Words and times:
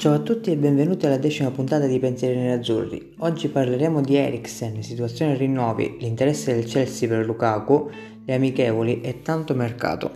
Ciao 0.00 0.14
a 0.14 0.20
tutti 0.20 0.50
e 0.50 0.56
benvenuti 0.56 1.04
alla 1.04 1.18
decima 1.18 1.50
puntata 1.50 1.84
di 1.84 1.98
Pensieri 1.98 2.38
Nerazzurri. 2.38 3.16
Oggi 3.18 3.48
parleremo 3.48 4.00
di 4.00 4.16
Eriksen, 4.16 4.82
situazione 4.82 5.36
rinnovi, 5.36 5.98
l'interesse 6.00 6.54
del 6.54 6.64
Chelsea 6.64 7.06
per 7.06 7.26
Lukaku, 7.26 7.90
le 8.24 8.34
amichevoli 8.34 9.02
e 9.02 9.20
tanto 9.20 9.54
mercato. 9.54 10.12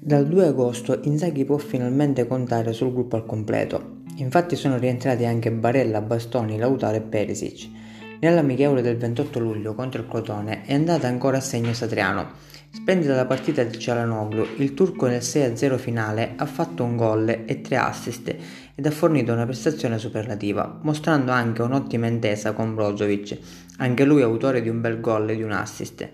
Dal 0.00 0.26
2 0.26 0.46
agosto 0.46 0.98
Inzaghi 1.02 1.44
può 1.44 1.58
finalmente 1.58 2.26
contare 2.26 2.72
sul 2.72 2.90
gruppo 2.90 3.16
al 3.16 3.26
completo. 3.26 3.96
Infatti 4.16 4.56
sono 4.56 4.78
rientrati 4.78 5.26
anche 5.26 5.52
Barella, 5.52 6.00
Bastoni, 6.00 6.56
Lautaro 6.56 6.96
e 6.96 7.02
Perisic. 7.02 7.82
Nell'amichevole 8.24 8.80
del 8.80 8.96
28 8.96 9.38
luglio 9.38 9.74
contro 9.74 10.00
il 10.00 10.08
Crotone 10.08 10.64
è 10.64 10.72
andata 10.72 11.06
ancora 11.06 11.36
a 11.36 11.40
segno 11.42 11.74
Satriano. 11.74 12.30
Splendida 12.70 13.14
la 13.14 13.26
partita 13.26 13.62
di 13.64 13.78
Cialanoglu, 13.78 14.46
il 14.56 14.72
turco 14.72 15.04
nel 15.04 15.20
6-0 15.20 15.76
finale 15.76 16.32
ha 16.36 16.46
fatto 16.46 16.84
un 16.84 16.96
gol 16.96 17.28
e 17.44 17.60
tre 17.60 17.76
assist 17.76 18.34
ed 18.74 18.86
ha 18.86 18.90
fornito 18.90 19.34
una 19.34 19.44
prestazione 19.44 19.98
superlativa, 19.98 20.78
mostrando 20.84 21.32
anche 21.32 21.60
un'ottima 21.60 22.06
intesa 22.06 22.52
con 22.52 22.74
Brozovic, 22.74 23.36
anche 23.76 24.06
lui 24.06 24.22
autore 24.22 24.62
di 24.62 24.70
un 24.70 24.80
bel 24.80 25.00
gol 25.00 25.28
e 25.28 25.36
di 25.36 25.42
un 25.42 25.52
assist. 25.52 26.08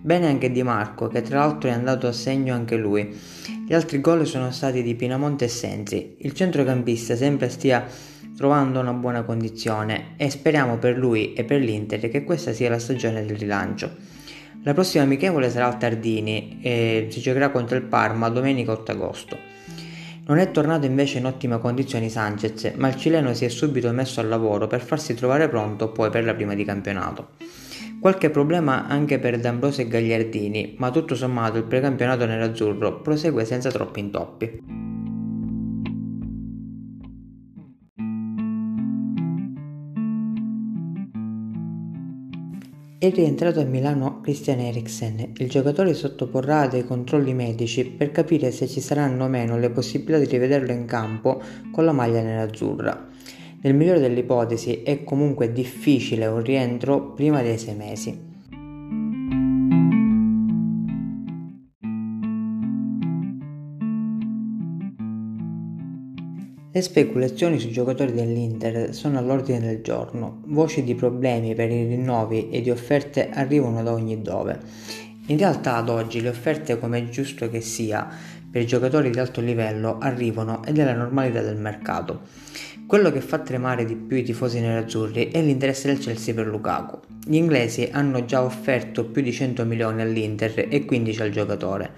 Bene 0.00 0.26
anche 0.26 0.50
Di 0.50 0.64
Marco, 0.64 1.06
che 1.06 1.22
tra 1.22 1.38
l'altro 1.38 1.70
è 1.70 1.72
andato 1.72 2.08
a 2.08 2.12
segno 2.12 2.54
anche 2.54 2.74
lui. 2.74 3.16
Gli 3.64 3.72
altri 3.72 4.00
gol 4.00 4.26
sono 4.26 4.50
stati 4.50 4.82
di 4.82 4.96
Pinamonte 4.96 5.44
e 5.44 5.48
Sensi. 5.48 6.16
Il 6.18 6.32
centrocampista 6.32 7.14
sempre 7.14 7.48
stia 7.48 7.86
trovando 8.36 8.80
una 8.80 8.92
buona 8.92 9.22
condizione 9.22 10.14
e 10.16 10.30
speriamo 10.30 10.78
per 10.78 10.96
lui 10.96 11.32
e 11.32 11.44
per 11.44 11.60
l'Inter 11.60 12.08
che 12.08 12.24
questa 12.24 12.52
sia 12.52 12.70
la 12.70 12.78
stagione 12.78 13.24
del 13.24 13.36
rilancio. 13.36 13.90
La 14.64 14.74
prossima 14.74 15.02
amichevole 15.02 15.50
sarà 15.50 15.66
al 15.66 15.78
Tardini 15.78 16.60
e 16.62 17.08
si 17.10 17.20
giocherà 17.20 17.50
contro 17.50 17.76
il 17.76 17.82
Parma 17.82 18.28
domenica 18.28 18.72
8 18.72 18.92
agosto. 18.92 19.36
Non 20.24 20.38
è 20.38 20.52
tornato 20.52 20.86
invece 20.86 21.18
in 21.18 21.26
ottime 21.26 21.58
condizioni 21.58 22.08
Sanchez, 22.08 22.74
ma 22.76 22.86
il 22.86 22.96
cileno 22.96 23.34
si 23.34 23.44
è 23.44 23.48
subito 23.48 23.90
messo 23.90 24.20
al 24.20 24.28
lavoro 24.28 24.68
per 24.68 24.80
farsi 24.80 25.14
trovare 25.14 25.48
pronto 25.48 25.90
poi 25.90 26.10
per 26.10 26.24
la 26.24 26.34
prima 26.34 26.54
di 26.54 26.64
campionato. 26.64 27.30
Qualche 28.00 28.30
problema 28.30 28.86
anche 28.86 29.18
per 29.18 29.38
D'Ambrosio 29.40 29.82
e 29.82 29.88
Gagliardini, 29.88 30.76
ma 30.78 30.90
tutto 30.90 31.16
sommato 31.16 31.58
il 31.58 31.64
precampionato 31.64 32.24
nerazzurro 32.24 33.00
prosegue 33.00 33.44
senza 33.44 33.70
troppi 33.70 34.00
intoppi. 34.00 34.91
È 43.02 43.10
rientrato 43.10 43.58
a 43.58 43.64
Milano 43.64 44.20
Christian 44.20 44.60
Eriksen. 44.60 45.32
Il 45.38 45.50
giocatore 45.50 45.92
sottoporrà 45.92 46.68
dei 46.68 46.86
controlli 46.86 47.34
medici 47.34 47.84
per 47.84 48.12
capire 48.12 48.52
se 48.52 48.68
ci 48.68 48.80
saranno 48.80 49.24
o 49.24 49.28
meno 49.28 49.58
le 49.58 49.70
possibilità 49.70 50.18
di 50.20 50.26
rivederlo 50.26 50.70
in 50.70 50.84
campo 50.84 51.42
con 51.72 51.84
la 51.84 51.90
maglia 51.90 52.22
nerazzurra. 52.22 53.08
Nel 53.62 53.74
migliore 53.74 53.98
delle 53.98 54.20
ipotesi 54.20 54.84
è 54.84 55.02
comunque 55.02 55.50
difficile 55.50 56.26
un 56.26 56.44
rientro 56.44 57.10
prima 57.10 57.42
dei 57.42 57.58
sei 57.58 57.74
mesi. 57.74 58.31
Le 66.74 66.80
speculazioni 66.80 67.58
sui 67.60 67.70
giocatori 67.70 68.12
dell'Inter 68.12 68.94
sono 68.94 69.18
all'ordine 69.18 69.60
del 69.60 69.82
giorno, 69.82 70.40
voci 70.46 70.82
di 70.82 70.94
problemi 70.94 71.54
per 71.54 71.70
i 71.70 71.84
rinnovi 71.84 72.48
e 72.48 72.62
di 72.62 72.70
offerte 72.70 73.28
arrivano 73.28 73.82
da 73.82 73.92
ogni 73.92 74.22
dove. 74.22 74.58
In 75.26 75.36
realtà 75.36 75.76
ad 75.76 75.90
oggi 75.90 76.22
le 76.22 76.30
offerte, 76.30 76.78
come 76.78 76.96
è 76.96 77.08
giusto 77.10 77.50
che 77.50 77.60
sia, 77.60 78.08
per 78.50 78.62
i 78.62 78.66
giocatori 78.66 79.10
di 79.10 79.18
alto 79.18 79.42
livello 79.42 79.98
arrivano 79.98 80.64
ed 80.64 80.78
è 80.78 80.84
la 80.84 80.94
normalità 80.94 81.42
del 81.42 81.58
mercato. 81.58 82.22
Quello 82.86 83.12
che 83.12 83.20
fa 83.20 83.40
tremare 83.40 83.84
di 83.84 83.94
più 83.94 84.16
i 84.16 84.22
tifosi 84.22 84.58
nerazzurri 84.58 85.28
è 85.30 85.42
l'interesse 85.42 85.88
del 85.88 85.98
Chelsea 85.98 86.32
per 86.32 86.46
Lukaku. 86.46 87.00
Gli 87.22 87.36
inglesi 87.36 87.86
hanno 87.92 88.24
già 88.24 88.42
offerto 88.42 89.04
più 89.04 89.20
di 89.20 89.30
100 89.30 89.66
milioni 89.66 90.00
all'Inter 90.00 90.68
e 90.70 90.86
15 90.86 91.20
al 91.20 91.30
giocatore. 91.30 91.90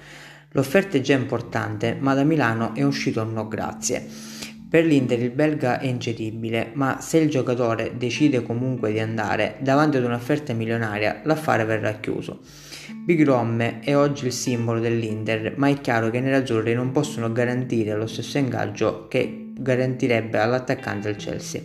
L'offerta 0.50 0.96
è 0.96 1.00
già 1.00 1.14
importante, 1.14 1.96
ma 1.96 2.14
da 2.14 2.24
Milano 2.24 2.74
è 2.74 2.82
uscito 2.82 3.22
un 3.22 3.34
no 3.34 3.46
grazie. 3.46 4.33
Per 4.74 4.84
l'Inter 4.84 5.22
il 5.22 5.30
belga 5.30 5.78
è 5.78 5.86
incedibile, 5.86 6.72
ma 6.72 7.00
se 7.00 7.18
il 7.18 7.30
giocatore 7.30 7.92
decide 7.96 8.42
comunque 8.42 8.90
di 8.90 8.98
andare 8.98 9.54
davanti 9.60 9.98
ad 9.98 10.02
un'offerta 10.02 10.52
milionaria, 10.52 11.20
l'affare 11.22 11.64
verrà 11.64 11.92
chiuso. 12.00 12.40
Big 13.04 13.24
Rom 13.24 13.60
è 13.60 13.96
oggi 13.96 14.26
il 14.26 14.32
simbolo 14.32 14.80
dell'Inter, 14.80 15.52
ma 15.58 15.68
è 15.68 15.80
chiaro 15.80 16.10
che 16.10 16.16
i 16.16 16.22
nerazzurri 16.22 16.74
non 16.74 16.90
possono 16.90 17.30
garantire 17.30 17.94
lo 17.94 18.08
stesso 18.08 18.36
ingaggio 18.38 19.06
che 19.06 19.52
garantirebbe 19.56 20.38
all'attaccante 20.38 21.06
del 21.06 21.20
Chelsea. 21.20 21.62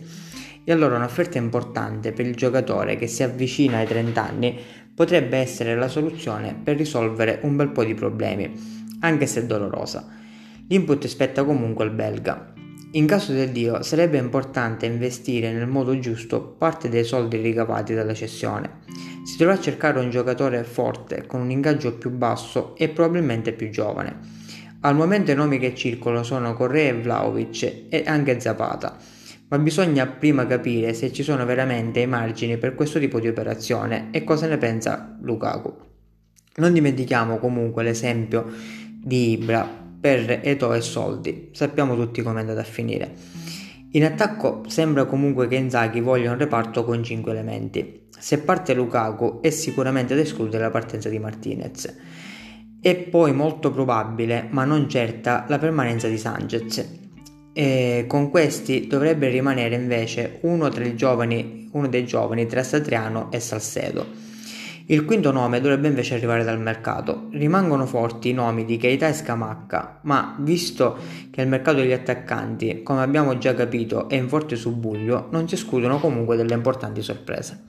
E 0.62 0.70
allora 0.70 0.94
un'offerta 0.94 1.36
importante 1.36 2.12
per 2.12 2.26
il 2.26 2.36
giocatore 2.36 2.94
che 2.94 3.08
si 3.08 3.24
avvicina 3.24 3.78
ai 3.78 3.88
30 3.88 4.24
anni 4.24 4.56
potrebbe 4.94 5.36
essere 5.36 5.74
la 5.74 5.88
soluzione 5.88 6.54
per 6.62 6.76
risolvere 6.76 7.40
un 7.42 7.56
bel 7.56 7.70
po' 7.70 7.82
di 7.82 7.94
problemi, 7.94 8.52
anche 9.00 9.26
se 9.26 9.46
dolorosa. 9.46 10.06
L'input 10.68 11.08
spetta 11.08 11.42
comunque 11.42 11.82
al 11.82 11.90
belga. 11.90 12.52
In 12.92 13.06
caso 13.06 13.32
del 13.32 13.50
Dio 13.50 13.84
sarebbe 13.84 14.18
importante 14.18 14.84
investire 14.84 15.52
nel 15.52 15.68
modo 15.68 15.96
giusto 16.00 16.42
parte 16.58 16.88
dei 16.88 17.04
soldi 17.04 17.36
ricavati 17.36 17.94
dalla 17.94 18.14
cessione. 18.14 18.78
Si 19.24 19.36
dovrà 19.36 19.60
cercare 19.60 20.00
un 20.00 20.10
giocatore 20.10 20.64
forte 20.64 21.24
con 21.24 21.40
un 21.40 21.52
ingaggio 21.52 21.94
più 21.94 22.10
basso 22.10 22.74
e 22.76 22.88
probabilmente 22.88 23.52
più 23.52 23.70
giovane. 23.70 24.18
Al 24.80 24.96
momento 24.96 25.30
i 25.30 25.36
nomi 25.36 25.60
che 25.60 25.72
circolano 25.72 26.24
sono 26.24 26.52
Correa 26.54 26.88
e 26.88 27.00
Vlaovic 27.00 27.84
e 27.88 28.02
anche 28.06 28.40
Zapata, 28.40 28.96
ma 29.48 29.58
bisogna 29.60 30.06
prima 30.06 30.44
capire 30.46 30.92
se 30.92 31.12
ci 31.12 31.22
sono 31.22 31.44
veramente 31.44 32.00
i 32.00 32.08
margini 32.08 32.58
per 32.58 32.74
questo 32.74 32.98
tipo 32.98 33.20
di 33.20 33.28
operazione 33.28 34.08
e 34.10 34.24
cosa 34.24 34.48
ne 34.48 34.58
pensa 34.58 35.16
Lukaku. 35.20 35.72
Non 36.56 36.72
dimentichiamo 36.72 37.38
comunque 37.38 37.84
l'esempio 37.84 38.46
di 39.00 39.30
Ibra 39.30 39.89
per 40.00 40.40
Eto 40.42 40.72
e 40.72 40.80
soldi. 40.80 41.50
Sappiamo 41.52 41.94
tutti 41.94 42.22
come 42.22 42.38
è 42.38 42.40
andata 42.40 42.60
a 42.60 42.64
finire. 42.64 43.14
In 43.92 44.04
attacco 44.04 44.62
sembra 44.68 45.04
comunque 45.04 45.48
che 45.48 45.56
Inzaghi 45.56 46.00
voglia 46.00 46.30
un 46.30 46.38
reparto 46.38 46.84
con 46.84 47.02
5 47.02 47.32
elementi. 47.32 48.02
Se 48.16 48.38
parte 48.38 48.72
Lukaku 48.72 49.40
è 49.40 49.50
sicuramente 49.50 50.14
da 50.14 50.20
escludere 50.20 50.62
la 50.62 50.70
partenza 50.70 51.08
di 51.08 51.18
Martinez. 51.18 51.96
È 52.80 52.94
poi 52.94 53.32
molto 53.32 53.70
probabile, 53.70 54.46
ma 54.50 54.64
non 54.64 54.88
certa, 54.88 55.44
la 55.48 55.58
permanenza 55.58 56.08
di 56.08 56.18
Sanchez. 56.18 56.98
E 57.52 58.04
con 58.06 58.30
questi 58.30 58.86
dovrebbe 58.86 59.28
rimanere 59.28 59.74
invece 59.74 60.38
uno, 60.42 60.70
giovani, 60.94 61.68
uno 61.72 61.88
dei 61.88 62.06
giovani 62.06 62.46
tra 62.46 62.62
Satriano 62.62 63.30
e 63.32 63.40
Salcedo. 63.40 64.29
Il 64.90 65.04
quinto 65.04 65.30
nome 65.30 65.60
dovrebbe 65.60 65.86
invece 65.86 66.14
arrivare 66.14 66.42
dal 66.42 66.58
mercato. 66.58 67.28
Rimangono 67.30 67.86
forti 67.86 68.30
i 68.30 68.32
nomi 68.32 68.64
di 68.64 68.76
Keita 68.76 69.06
e 69.06 69.12
Scamacca, 69.12 70.00
ma 70.02 70.34
visto 70.40 70.98
che 71.30 71.42
il 71.42 71.46
mercato 71.46 71.76
degli 71.76 71.92
attaccanti, 71.92 72.82
come 72.82 73.00
abbiamo 73.02 73.38
già 73.38 73.54
capito, 73.54 74.08
è 74.08 74.16
in 74.16 74.28
forte 74.28 74.56
subbuglio, 74.56 75.28
non 75.30 75.46
si 75.46 75.54
escludono 75.54 76.00
comunque 76.00 76.34
delle 76.34 76.54
importanti 76.54 77.02
sorprese. 77.02 77.62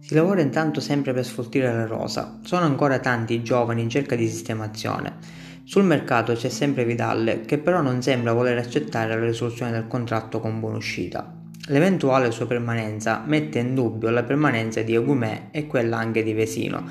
Si 0.00 0.12
lavora 0.12 0.40
intanto 0.40 0.80
sempre 0.80 1.12
per 1.12 1.24
sfoltire 1.24 1.72
la 1.72 1.86
rosa. 1.86 2.40
Sono 2.42 2.64
ancora 2.64 2.98
tanti 2.98 3.34
i 3.34 3.44
giovani 3.44 3.82
in 3.82 3.88
cerca 3.88 4.16
di 4.16 4.26
sistemazione. 4.26 5.44
Sul 5.68 5.82
mercato 5.82 6.32
c'è 6.34 6.48
sempre 6.48 6.84
Vidal, 6.84 7.42
che 7.44 7.58
però 7.58 7.80
non 7.82 8.00
sembra 8.00 8.32
voler 8.32 8.56
accettare 8.56 9.18
la 9.18 9.26
risoluzione 9.26 9.72
del 9.72 9.88
contratto 9.88 10.38
con 10.38 10.60
buonuscita. 10.60 11.42
L'eventuale 11.66 12.30
sua 12.30 12.46
permanenza 12.46 13.24
mette 13.26 13.58
in 13.58 13.74
dubbio 13.74 14.10
la 14.10 14.22
permanenza 14.22 14.82
di 14.82 14.94
Agumè 14.94 15.48
e 15.50 15.66
quella 15.66 15.96
anche 15.96 16.22
di 16.22 16.34
Vesino, 16.34 16.84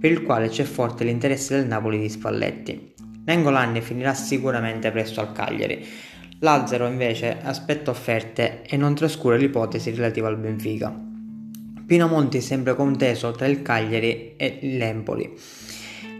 per 0.00 0.10
il 0.10 0.22
quale 0.22 0.48
c'è 0.48 0.64
forte 0.64 1.04
l'interesse 1.04 1.56
del 1.56 1.66
Napoli 1.66 1.98
di 1.98 2.08
Spalletti. 2.08 2.94
Nengolan 3.26 3.78
finirà 3.82 4.14
sicuramente 4.14 4.90
presto 4.90 5.20
al 5.20 5.32
Cagliari. 5.32 5.86
Lazzaro 6.38 6.86
invece 6.86 7.36
aspetta 7.42 7.90
offerte 7.90 8.62
e 8.62 8.78
non 8.78 8.94
trascura 8.94 9.36
l'ipotesi 9.36 9.90
relativa 9.90 10.28
al 10.28 10.38
Benfica. 10.38 10.90
Pinamonti 11.84 12.40
sembra 12.40 12.72
conteso 12.72 13.30
tra 13.32 13.46
il 13.46 13.60
Cagliari 13.60 14.36
e 14.38 14.58
l'Empoli. 14.62 15.30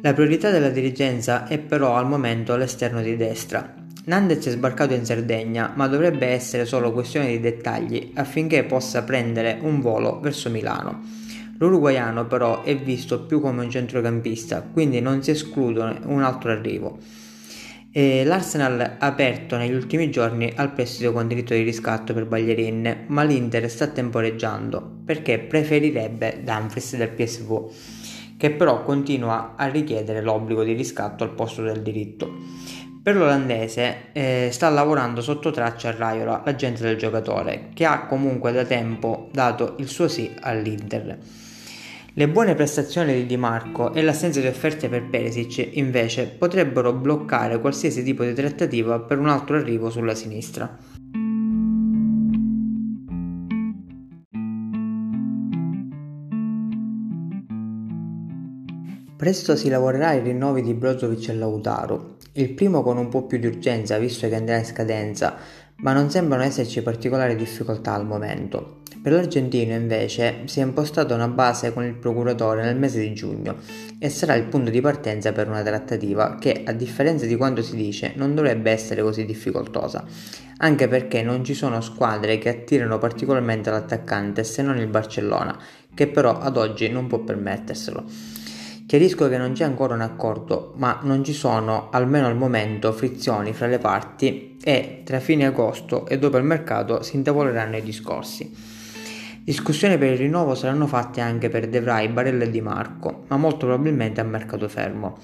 La 0.05 0.15
priorità 0.15 0.51
della 0.51 0.71
dirigenza 0.71 1.47
è 1.47 1.59
però 1.59 1.95
al 1.95 2.09
momento 2.09 2.57
l'esterno 2.57 3.01
di 3.03 3.17
destra. 3.17 3.73
Nandez 4.07 4.45
è 4.49 4.51
sbarcato 4.51 4.95
in 4.95 5.05
Sardegna, 5.05 5.75
ma 5.77 5.87
dovrebbe 5.87 6.27
essere 6.27 6.65
solo 6.65 6.91
questione 6.91 7.29
di 7.29 7.39
dettagli 7.39 8.11
affinché 8.15 8.65
possa 8.65 9.05
prendere 9.05 9.59
un 9.63 9.81
volo 9.81 10.19
verso 10.19 10.51
Milano. 10.51 11.03
L'uruguaiano 11.57 12.27
però 12.27 12.65
è 12.65 12.77
visto 12.77 13.27
più 13.27 13.41
come 13.41 13.63
un 13.63 13.71
centrocampista, 13.71 14.61
quindi 14.63 15.01
non 15.01 15.23
si 15.23 15.31
esclude 15.31 16.01
un 16.07 16.25
altro 16.25 16.51
arrivo. 16.51 16.99
E 17.93 18.25
L'Arsenal 18.25 18.81
ha 18.81 19.07
aperto 19.07 19.57
negli 19.57 19.75
ultimi 19.75 20.11
giorni 20.11 20.53
al 20.57 20.73
prestito 20.73 21.13
con 21.13 21.29
diritto 21.29 21.55
di 21.55 21.63
riscatto 21.63 22.13
per 22.13 22.27
Baglierin, 22.27 23.05
ma 23.07 23.23
l'Inter 23.23 23.71
sta 23.71 23.87
temporeggiando 23.87 25.03
perché 25.05 25.39
preferirebbe 25.39 26.41
Dumfries 26.43 26.97
del 26.97 27.11
PSV, 27.11 27.71
che 28.43 28.51
però 28.51 28.83
continua 28.83 29.55
a 29.55 29.69
richiedere 29.69 30.21
l'obbligo 30.21 30.65
di 30.65 30.73
riscatto 30.73 31.23
al 31.23 31.31
posto 31.31 31.63
del 31.63 31.81
diritto. 31.81 32.29
Per 33.01 33.15
l'olandese 33.15 34.07
eh, 34.11 34.49
sta 34.51 34.69
lavorando 34.69 35.21
sotto 35.21 35.53
traccia 35.53 35.91
a 35.91 35.97
Raiola, 35.97 36.43
l'agente 36.45 36.83
del 36.83 36.97
giocatore, 36.97 37.69
che 37.73 37.85
ha 37.85 38.05
comunque 38.07 38.51
da 38.51 38.65
tempo 38.65 39.29
dato 39.31 39.77
il 39.79 39.87
suo 39.87 40.09
sì 40.09 40.29
all'Inter. 40.41 41.19
Le 42.15 42.29
buone 42.29 42.57
prestazioni 42.57 43.15
di 43.15 43.27
Di 43.27 43.37
Marco 43.37 43.95
e 43.95 44.03
l'assenza 44.03 44.41
di 44.41 44.49
offerte 44.49 44.89
per 44.89 45.05
Perisic 45.09 45.77
invece 45.77 46.27
potrebbero 46.27 46.93
bloccare 46.93 47.61
qualsiasi 47.61 48.03
tipo 48.03 48.25
di 48.25 48.35
trattativa 48.35 48.99
per 48.99 49.21
un 49.21 49.29
altro 49.29 49.57
arrivo 49.57 49.89
sulla 49.89 50.17
sinistra. 50.17 50.79
Presto 59.23 59.55
si 59.55 59.69
lavorerà 59.69 60.09
ai 60.09 60.21
rinnovi 60.21 60.63
di 60.63 60.75
Brozovic 60.75 61.29
e 61.29 61.35
Lautaro, 61.35 62.17
il 62.33 62.51
primo 62.55 62.83
con 62.83 62.97
un 62.97 63.09
po' 63.09 63.23
più 63.23 63.39
di 63.39 63.47
urgenza 63.47 63.97
visto 63.97 64.29
che 64.29 64.35
andrà 64.35 64.57
in 64.57 64.65
scadenza, 64.65 65.37
ma 65.77 65.93
non 65.93 66.11
sembrano 66.11 66.43
esserci 66.43 66.83
particolari 66.83 67.37
difficoltà 67.37 67.95
al 67.95 68.05
momento. 68.05 68.81
Per 69.01 69.13
l'argentino 69.13 69.75
invece 69.75 70.41
si 70.47 70.59
è 70.59 70.65
impostata 70.65 71.15
una 71.15 71.29
base 71.29 71.73
con 71.73 71.85
il 71.85 71.95
procuratore 71.95 72.65
nel 72.65 72.77
mese 72.77 72.99
di 72.99 73.15
giugno 73.15 73.59
e 74.01 74.09
sarà 74.09 74.35
il 74.35 74.47
punto 74.47 74.73
di 74.73 74.81
partenza 74.81 75.31
per 75.31 75.47
una 75.47 75.63
trattativa 75.63 76.37
che, 76.41 76.65
a 76.67 76.73
differenza 76.73 77.25
di 77.25 77.37
quanto 77.37 77.63
si 77.63 77.77
dice, 77.77 78.15
non 78.17 78.35
dovrebbe 78.35 78.73
essere 78.73 79.03
così 79.03 79.25
difficoltosa, 79.25 80.05
anche 80.57 80.89
perché 80.89 81.23
non 81.23 81.45
ci 81.45 81.55
sono 81.55 81.81
squadre 81.81 82.39
che 82.39 82.49
attirano 82.49 82.99
particolarmente 82.99 83.71
l'attaccante 83.71 84.43
se 84.43 84.63
non 84.63 84.79
il 84.79 84.89
Barcellona, 84.89 85.57
che 85.95 86.09
però 86.09 86.41
ad 86.41 86.57
oggi 86.57 86.89
non 86.89 87.07
può 87.07 87.21
permetterselo. 87.21 88.41
Chiarisco 88.93 89.27
che 89.31 89.39
non 89.39 89.53
c'è 89.53 89.65
ancora 89.65 89.95
un 89.95 90.03
accordo, 90.03 90.75
ma 90.77 91.01
non 91.05 91.25
ci 91.25 91.33
sono, 91.33 91.89
almeno 91.93 92.27
al 92.27 92.37
momento, 92.37 92.93
frizioni 92.93 93.55
fra 93.55 93.67
le 93.67 93.79
parti 93.79 94.59
e 94.63 95.01
tra 95.03 95.19
fine 95.19 95.47
agosto 95.47 96.07
e 96.07 96.19
dopo 96.19 96.37
il 96.37 96.45
mercato 96.45 97.03
si 97.03 97.17
intavoleranno 97.17 97.79
i 97.79 97.83
discorsi. 97.83 98.55
Discussioni 99.43 99.97
per 99.97 100.13
il 100.13 100.19
rinnovo 100.19 100.55
saranno 100.55 100.87
fatte 100.87 101.23
anche 101.23 101.49
per 101.49 101.69
De 101.69 101.81
Vrij, 101.81 102.11
Barella 102.11 102.45
e 102.45 102.51
Di 102.51 102.61
Marco, 102.61 103.25
ma 103.29 103.39
molto 103.39 103.65
probabilmente 103.65 104.21
a 104.21 104.25
mercato 104.25 104.69
fermo. 104.69 105.17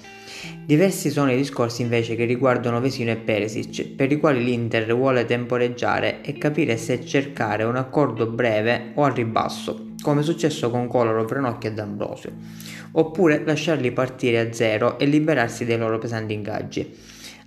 Diversi 0.65 1.11
sono 1.11 1.31
i 1.31 1.37
discorsi 1.37 1.83
invece 1.83 2.15
che 2.15 2.25
riguardano 2.25 2.81
Vesino 2.81 3.11
e 3.11 3.17
Peresic, 3.17 3.89
per 3.89 4.11
i 4.11 4.17
quali 4.17 4.43
l'Inter 4.43 4.95
vuole 4.95 5.25
temporeggiare 5.25 6.21
e 6.23 6.39
capire 6.39 6.75
se 6.75 7.05
cercare 7.05 7.65
un 7.65 7.75
accordo 7.75 8.25
breve 8.25 8.93
o 8.95 9.03
al 9.03 9.11
ribasso, 9.11 9.88
come 10.01 10.21
è 10.21 10.23
successo 10.23 10.69
con 10.69 10.87
Kolarov, 10.87 11.29
Ranocchi 11.29 11.67
e 11.67 11.73
D'Ambrosio, 11.73 12.31
oppure 12.91 13.43
lasciarli 13.43 13.91
partire 13.91 14.39
a 14.39 14.53
zero 14.53 14.97
e 14.97 15.05
liberarsi 15.05 15.65
dei 15.65 15.77
loro 15.77 15.97
pesanti 15.97 16.33
ingaggi. 16.33 16.95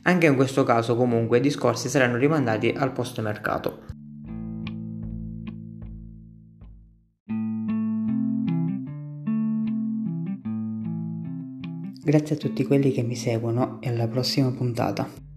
Anche 0.02 0.26
in 0.26 0.34
questo 0.34 0.64
caso 0.64 0.96
comunque 0.96 1.38
i 1.38 1.40
discorsi 1.40 1.88
saranno 1.88 2.16
rimandati 2.16 2.74
al 2.76 2.92
post 2.92 3.20
mercato. 3.20 4.00
Grazie 12.04 12.34
a 12.34 12.38
tutti 12.38 12.64
quelli 12.64 12.90
che 12.90 13.02
mi 13.02 13.14
seguono 13.14 13.80
e 13.80 13.88
alla 13.88 14.08
prossima 14.08 14.50
puntata. 14.50 15.31